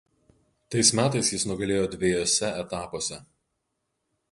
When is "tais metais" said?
0.75-1.27